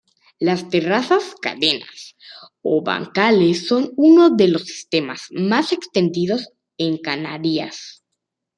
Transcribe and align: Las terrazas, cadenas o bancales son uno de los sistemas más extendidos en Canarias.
Las 0.39 0.67
terrazas, 0.67 1.35
cadenas 1.43 2.15
o 2.63 2.81
bancales 2.83 3.67
son 3.67 3.91
uno 3.97 4.31
de 4.31 4.47
los 4.47 4.63
sistemas 4.63 5.27
más 5.29 5.71
extendidos 5.73 6.49
en 6.79 6.97
Canarias. 6.97 8.01